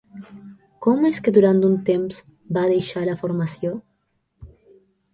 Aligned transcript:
Com 0.85 1.05
és 1.09 1.19
que 1.27 1.33
durant 1.35 1.61
un 1.69 1.77
temps 1.91 2.23
va 2.59 2.65
deixar 2.75 3.07
la 3.13 3.19
formació? 3.23 3.79